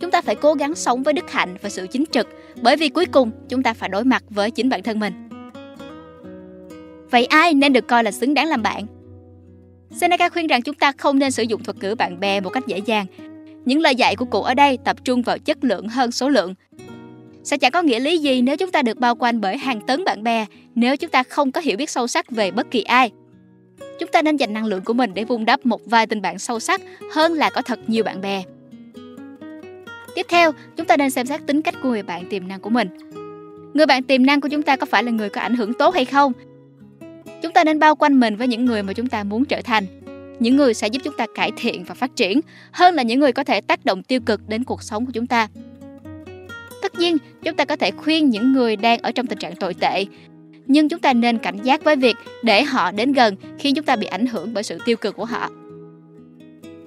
Chúng 0.00 0.10
ta 0.10 0.22
phải 0.22 0.34
cố 0.34 0.54
gắng 0.54 0.74
sống 0.74 1.02
với 1.02 1.14
đức 1.14 1.30
hạnh 1.30 1.56
và 1.62 1.68
sự 1.68 1.86
chính 1.90 2.04
trực, 2.10 2.28
bởi 2.62 2.76
vì 2.76 2.88
cuối 2.88 3.06
cùng 3.06 3.30
chúng 3.48 3.62
ta 3.62 3.74
phải 3.74 3.88
đối 3.88 4.04
mặt 4.04 4.24
với 4.30 4.50
chính 4.50 4.68
bản 4.68 4.82
thân 4.82 5.00
mình. 5.00 5.12
Vậy 7.10 7.26
ai 7.26 7.54
nên 7.54 7.72
được 7.72 7.88
coi 7.88 8.04
là 8.04 8.10
xứng 8.10 8.34
đáng 8.34 8.48
làm 8.48 8.62
bạn? 8.62 8.86
Seneca 9.90 10.28
khuyên 10.28 10.46
rằng 10.46 10.62
chúng 10.62 10.74
ta 10.74 10.92
không 10.98 11.18
nên 11.18 11.30
sử 11.30 11.42
dụng 11.42 11.62
thuật 11.64 11.76
ngữ 11.76 11.94
bạn 11.94 12.20
bè 12.20 12.40
một 12.40 12.50
cách 12.50 12.66
dễ 12.66 12.78
dàng. 12.78 13.06
Những 13.64 13.80
lời 13.80 13.94
dạy 13.94 14.16
của 14.16 14.24
cụ 14.24 14.42
ở 14.42 14.54
đây 14.54 14.78
tập 14.84 14.96
trung 15.04 15.22
vào 15.22 15.38
chất 15.38 15.64
lượng 15.64 15.88
hơn 15.88 16.12
số 16.12 16.28
lượng. 16.28 16.54
Sẽ 17.44 17.58
chẳng 17.58 17.72
có 17.72 17.82
nghĩa 17.82 18.00
lý 18.00 18.18
gì 18.18 18.42
nếu 18.42 18.56
chúng 18.56 18.70
ta 18.70 18.82
được 18.82 18.98
bao 18.98 19.14
quanh 19.14 19.40
bởi 19.40 19.56
hàng 19.56 19.80
tấn 19.86 20.04
bạn 20.04 20.22
bè 20.22 20.46
nếu 20.74 20.96
chúng 20.96 21.10
ta 21.10 21.22
không 21.22 21.52
có 21.52 21.60
hiểu 21.60 21.76
biết 21.76 21.90
sâu 21.90 22.06
sắc 22.06 22.30
về 22.30 22.50
bất 22.50 22.70
kỳ 22.70 22.82
ai. 22.82 23.10
Chúng 24.00 24.08
ta 24.12 24.22
nên 24.22 24.36
dành 24.36 24.52
năng 24.52 24.66
lượng 24.66 24.84
của 24.84 24.92
mình 24.92 25.10
để 25.14 25.24
vun 25.24 25.44
đắp 25.44 25.66
một 25.66 25.80
vài 25.86 26.06
tình 26.06 26.22
bạn 26.22 26.38
sâu 26.38 26.60
sắc 26.60 26.80
hơn 27.12 27.32
là 27.32 27.50
có 27.50 27.62
thật 27.62 27.78
nhiều 27.86 28.04
bạn 28.04 28.20
bè. 28.20 28.42
Tiếp 30.14 30.26
theo, 30.28 30.52
chúng 30.76 30.86
ta 30.86 30.96
nên 30.96 31.10
xem 31.10 31.26
xét 31.26 31.40
tính 31.46 31.62
cách 31.62 31.74
của 31.82 31.88
người 31.88 32.02
bạn 32.02 32.28
tiềm 32.30 32.48
năng 32.48 32.60
của 32.60 32.70
mình. 32.70 32.88
Người 33.74 33.86
bạn 33.86 34.02
tiềm 34.02 34.26
năng 34.26 34.40
của 34.40 34.48
chúng 34.48 34.62
ta 34.62 34.76
có 34.76 34.86
phải 34.86 35.02
là 35.02 35.10
người 35.10 35.28
có 35.28 35.40
ảnh 35.40 35.56
hưởng 35.56 35.74
tốt 35.74 35.94
hay 35.94 36.04
không? 36.04 36.32
Chúng 37.42 37.52
ta 37.52 37.64
nên 37.64 37.78
bao 37.78 37.96
quanh 37.96 38.20
mình 38.20 38.36
với 38.36 38.48
những 38.48 38.64
người 38.64 38.82
mà 38.82 38.92
chúng 38.92 39.06
ta 39.06 39.24
muốn 39.24 39.44
trở 39.44 39.60
thành. 39.62 39.86
Những 40.40 40.56
người 40.56 40.74
sẽ 40.74 40.88
giúp 40.88 41.00
chúng 41.04 41.16
ta 41.16 41.26
cải 41.34 41.52
thiện 41.56 41.84
và 41.84 41.94
phát 41.94 42.16
triển 42.16 42.40
hơn 42.72 42.94
là 42.94 43.02
những 43.02 43.20
người 43.20 43.32
có 43.32 43.44
thể 43.44 43.60
tác 43.60 43.84
động 43.84 44.02
tiêu 44.02 44.20
cực 44.26 44.48
đến 44.48 44.64
cuộc 44.64 44.82
sống 44.82 45.06
của 45.06 45.12
chúng 45.12 45.26
ta. 45.26 45.48
Tất 46.82 46.94
nhiên, 46.98 47.16
chúng 47.42 47.56
ta 47.56 47.64
có 47.64 47.76
thể 47.76 47.90
khuyên 47.90 48.30
những 48.30 48.52
người 48.52 48.76
đang 48.76 48.98
ở 48.98 49.12
trong 49.12 49.26
tình 49.26 49.38
trạng 49.38 49.56
tồi 49.56 49.74
tệ 49.74 50.04
nhưng 50.66 50.88
chúng 50.88 51.00
ta 51.00 51.12
nên 51.12 51.38
cảnh 51.38 51.56
giác 51.62 51.84
với 51.84 51.96
việc 51.96 52.16
để 52.42 52.62
họ 52.62 52.90
đến 52.90 53.12
gần 53.12 53.36
khi 53.58 53.72
chúng 53.72 53.84
ta 53.84 53.96
bị 53.96 54.06
ảnh 54.06 54.26
hưởng 54.26 54.54
bởi 54.54 54.62
sự 54.62 54.78
tiêu 54.84 54.96
cực 54.96 55.16
của 55.16 55.24
họ. 55.24 55.50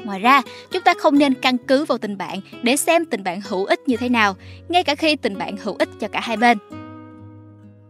Ngoài 0.04 0.20
ra, 0.20 0.42
chúng 0.72 0.82
ta 0.84 0.94
không 0.98 1.20
nên 1.20 1.34
căn 1.34 1.58
cứ 1.58 1.86
vào 1.86 1.98
tình 1.98 2.18
bạn 2.18 2.40
để 2.64 2.78
xem 2.78 3.06
tình 3.06 3.24
bạn 3.24 3.42
hữu 3.42 3.66
ích 3.66 3.80
như 3.88 3.98
thế 3.98 4.10
nào, 4.10 4.36
ngay 4.70 4.84
cả 4.84 4.96
khi 4.96 5.16
tình 5.16 5.38
bạn 5.38 5.58
hữu 5.64 5.76
ích 5.80 5.90
cho 6.00 6.08
cả 6.08 6.20
hai 6.20 6.38
bên. 6.38 6.58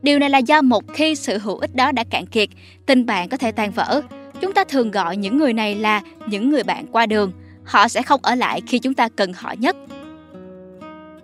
Điều 0.02 0.20
này 0.20 0.30
là 0.30 0.38
do 0.38 0.62
một 0.62 0.84
khi 0.94 1.16
sự 1.16 1.38
hữu 1.38 1.58
ích 1.58 1.76
đó 1.76 1.92
đã 1.92 2.04
cạn 2.10 2.26
kiệt, 2.26 2.50
tình 2.86 3.06
bạn 3.06 3.30
có 3.30 3.38
thể 3.38 3.52
tan 3.52 3.72
vỡ. 3.72 4.02
Chúng 4.42 4.54
ta 4.54 4.64
thường 4.64 4.92
gọi 4.92 5.18
những 5.18 5.38
người 5.38 5.54
này 5.54 5.76
là 5.76 6.02
những 6.28 6.50
người 6.50 6.64
bạn 6.64 6.86
qua 6.92 7.06
đường. 7.06 7.32
Họ 7.64 7.88
sẽ 7.88 8.02
không 8.02 8.20
ở 8.24 8.36
lại 8.36 8.62
khi 8.68 8.80
chúng 8.80 8.94
ta 8.94 9.10
cần 9.16 9.34
họ 9.34 9.54
nhất 9.58 9.76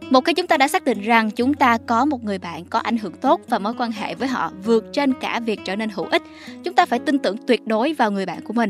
một 0.10 0.26
khi 0.26 0.34
chúng 0.34 0.48
ta 0.48 0.58
đã 0.58 0.68
xác 0.68 0.86
định 0.86 1.02
rằng 1.02 1.32
chúng 1.32 1.54
ta 1.54 1.78
có 1.78 2.06
một 2.06 2.24
người 2.24 2.38
bạn 2.38 2.66
có 2.66 2.80
ảnh 2.80 2.98
hưởng 2.98 3.14
tốt 3.14 3.42
và 3.50 3.60
mối 3.60 3.74
quan 3.78 3.92
hệ 3.92 4.16
với 4.16 4.28
họ 4.28 4.52
vượt 4.64 4.86
trên 4.94 5.14
cả 5.14 5.40
việc 5.40 5.60
trở 5.66 5.76
nên 5.76 5.90
hữu 5.90 6.06
ích, 6.06 6.22
chúng 6.64 6.74
ta 6.74 6.86
phải 6.86 7.00
tin 7.00 7.20
tưởng 7.20 7.38
tuyệt 7.48 7.68
đối 7.68 7.94
vào 7.94 8.12
người 8.12 8.26
bạn 8.26 8.42
của 8.42 8.54
mình. 8.54 8.70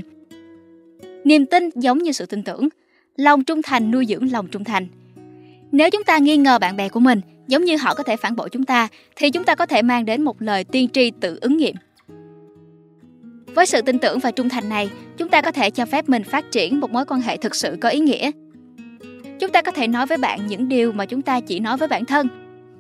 Niềm 1.24 1.46
tin 1.46 1.70
giống 1.76 1.98
như 1.98 2.12
sự 2.12 2.26
tin 2.26 2.44
tưởng, 2.44 2.70
lòng 3.16 3.44
trung 3.44 3.62
thành 3.62 3.92
nuôi 3.92 4.06
dưỡng 4.06 4.32
lòng 4.32 4.48
trung 4.48 4.64
thành. 4.64 4.88
Nếu 5.72 5.90
chúng 5.90 6.04
ta 6.04 6.18
nghi 6.18 6.38
ngờ 6.38 6.60
bạn 6.60 6.78
bè 6.78 6.90
của 6.90 7.00
mình, 7.00 7.22
giống 7.48 7.66
như 7.66 7.78
họ 7.78 7.96
có 7.96 8.04
thể 8.04 8.18
phản 8.18 8.36
bội 8.36 8.50
chúng 8.50 8.64
ta, 8.64 8.88
thì 9.16 9.30
chúng 9.30 9.44
ta 9.44 9.56
có 9.56 9.66
thể 9.66 9.82
mang 9.82 10.06
đến 10.06 10.22
một 10.22 10.42
lời 10.42 10.64
tiên 10.64 10.90
tri 10.90 11.12
tự 11.12 11.38
ứng 11.42 11.58
nghiệm. 11.58 11.76
Với 13.56 13.66
sự 13.66 13.82
tin 13.82 14.00
tưởng 14.00 14.20
và 14.20 14.32
trung 14.32 14.50
thành 14.50 14.70
này, 14.70 14.90
chúng 15.18 15.30
ta 15.30 15.42
có 15.42 15.52
thể 15.52 15.70
cho 15.70 15.86
phép 15.86 16.10
mình 16.10 16.24
phát 16.24 16.52
triển 16.52 16.80
một 16.80 16.92
mối 16.92 17.06
quan 17.06 17.22
hệ 17.22 17.38
thực 17.38 17.56
sự 17.56 17.78
có 17.82 17.90
ý 17.90 18.00
nghĩa. 18.00 18.32
Chúng 19.44 19.52
ta 19.52 19.62
có 19.62 19.72
thể 19.72 19.88
nói 19.88 20.06
với 20.06 20.18
bạn 20.18 20.48
những 20.48 20.70
điều 20.70 20.92
mà 20.92 21.06
chúng 21.06 21.22
ta 21.22 21.40
chỉ 21.40 21.60
nói 21.60 21.78
với 21.78 21.88
bản 21.88 22.06
thân. 22.06 22.28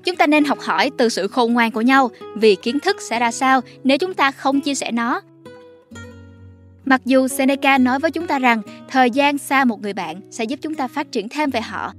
Chúng 0.04 0.16
ta 0.16 0.28
nên 0.28 0.46
học 0.46 0.60
hỏi 0.60 0.92
từ 0.98 1.10
sự 1.10 1.28
khôn 1.28 1.54
ngoan 1.54 1.72
của 1.72 1.82
nhau 1.82 2.10
vì 2.36 2.56
kiến 2.56 2.80
thức 2.80 3.02
sẽ 3.02 3.20
ra 3.20 3.32
sao 3.32 3.62
nếu 3.84 3.98
chúng 3.98 4.14
ta 4.14 4.32
không 4.32 4.62
chia 4.62 4.76
sẻ 4.76 4.92
nó. 4.92 5.22
Mặc 6.86 7.02
dù 7.06 7.28
Seneca 7.28 7.78
nói 7.78 8.00
với 8.00 8.12
chúng 8.12 8.28
ta 8.28 8.40
rằng 8.40 8.62
thời 8.90 9.12
gian 9.12 9.38
xa 9.38 9.66
một 9.66 9.82
người 9.82 9.94
bạn 9.94 10.22
sẽ 10.32 10.44
giúp 10.44 10.60
chúng 10.62 10.76
ta 10.76 10.88
phát 10.88 11.12
triển 11.12 11.30
thêm 11.30 11.50
về 11.50 11.62
họ, 11.62 11.94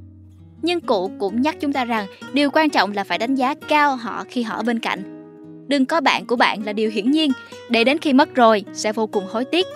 nhưng 0.62 0.80
cụ 0.80 1.10
cũng 1.18 1.42
nhắc 1.42 1.56
chúng 1.60 1.72
ta 1.72 1.84
rằng 1.84 2.06
điều 2.32 2.50
quan 2.50 2.70
trọng 2.70 2.92
là 2.92 3.04
phải 3.04 3.18
đánh 3.18 3.34
giá 3.34 3.54
cao 3.68 3.96
họ 3.96 4.24
khi 4.28 4.42
họ 4.42 4.62
bên 4.62 4.78
cạnh. 4.78 5.02
Đừng 5.68 5.86
có 5.86 6.00
bạn 6.00 6.26
của 6.26 6.36
bạn 6.36 6.64
là 6.64 6.72
điều 6.72 6.90
hiển 6.90 7.10
nhiên, 7.10 7.32
để 7.70 7.84
đến 7.84 7.98
khi 7.98 8.12
mất 8.12 8.34
rồi 8.34 8.64
sẽ 8.72 8.92
vô 8.92 9.06
cùng 9.06 9.24
hối 9.30 9.44
tiếc. 9.44 9.66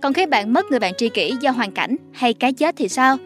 Còn 0.00 0.12
khi 0.12 0.26
bạn 0.26 0.52
mất 0.52 0.66
người 0.70 0.80
bạn 0.80 0.92
tri 0.98 1.08
kỷ 1.08 1.32
do 1.40 1.50
hoàn 1.50 1.72
cảnh 1.72 1.96
hay 2.12 2.34
cái 2.34 2.52
chết 2.52 2.74
thì 2.78 2.88
sao? 2.88 3.16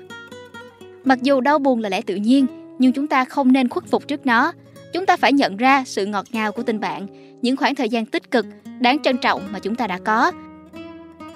Mặc 1.04 1.22
dù 1.22 1.40
đau 1.40 1.58
buồn 1.58 1.80
là 1.80 1.88
lẽ 1.88 2.02
tự 2.02 2.16
nhiên, 2.16 2.46
nhưng 2.78 2.92
chúng 2.92 3.06
ta 3.06 3.24
không 3.24 3.52
nên 3.52 3.68
khuất 3.68 3.86
phục 3.86 4.08
trước 4.08 4.26
nó. 4.26 4.52
Chúng 4.92 5.06
ta 5.06 5.16
phải 5.16 5.32
nhận 5.32 5.56
ra 5.56 5.84
sự 5.86 6.06
ngọt 6.06 6.26
ngào 6.32 6.52
của 6.52 6.62
tình 6.62 6.80
bạn, 6.80 7.06
những 7.42 7.56
khoảng 7.56 7.74
thời 7.74 7.88
gian 7.88 8.06
tích 8.06 8.30
cực, 8.30 8.46
đáng 8.80 9.02
trân 9.02 9.18
trọng 9.18 9.42
mà 9.52 9.58
chúng 9.58 9.74
ta 9.74 9.86
đã 9.86 9.98
có. 10.04 10.32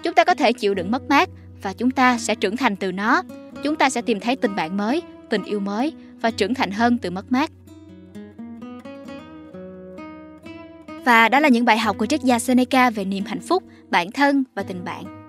Chúng 0.02 0.14
ta 0.14 0.24
có 0.24 0.34
thể 0.34 0.52
chịu 0.52 0.74
đựng 0.74 0.90
mất 0.90 1.08
mát 1.08 1.28
và 1.62 1.72
chúng 1.72 1.90
ta 1.90 2.18
sẽ 2.18 2.34
trưởng 2.34 2.56
thành 2.56 2.76
từ 2.76 2.92
nó. 2.92 3.22
Chúng 3.62 3.76
ta 3.76 3.90
sẽ 3.90 4.02
tìm 4.02 4.20
thấy 4.20 4.36
tình 4.36 4.56
bạn 4.56 4.76
mới, 4.76 5.02
tình 5.30 5.44
yêu 5.44 5.60
mới 5.60 5.92
và 6.20 6.30
trưởng 6.30 6.54
thành 6.54 6.70
hơn 6.70 6.98
từ 6.98 7.10
mất 7.10 7.32
mát. 7.32 7.50
Và 11.04 11.28
đó 11.28 11.40
là 11.40 11.48
những 11.48 11.64
bài 11.64 11.78
học 11.78 11.98
của 11.98 12.06
triết 12.06 12.20
gia 12.20 12.38
Seneca 12.38 12.90
về 12.90 13.04
niềm 13.04 13.24
hạnh 13.24 13.40
phúc, 13.40 13.62
bản 13.90 14.12
thân 14.12 14.44
và 14.54 14.62
tình 14.62 14.84
bạn. 14.84 15.23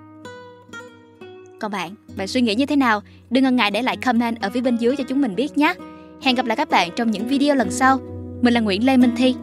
Còn 1.65 1.71
bạn, 1.71 1.95
bạn 2.17 2.27
suy 2.27 2.41
nghĩ 2.41 2.55
như 2.55 2.65
thế 2.65 2.75
nào? 2.75 3.01
Đừng 3.29 3.43
ngần 3.43 3.55
ngại 3.55 3.71
để 3.71 3.81
lại 3.81 3.97
comment 3.97 4.41
ở 4.41 4.49
phía 4.49 4.61
bên 4.61 4.77
dưới 4.77 4.95
cho 4.95 5.03
chúng 5.03 5.21
mình 5.21 5.35
biết 5.35 5.57
nhé. 5.57 5.73
Hẹn 6.21 6.35
gặp 6.35 6.45
lại 6.45 6.57
các 6.57 6.69
bạn 6.69 6.89
trong 6.95 7.11
những 7.11 7.27
video 7.27 7.55
lần 7.55 7.71
sau. 7.71 7.99
Mình 8.41 8.53
là 8.53 8.59
Nguyễn 8.59 8.85
Lê 8.85 8.97
Minh 8.97 9.11
Thi. 9.17 9.35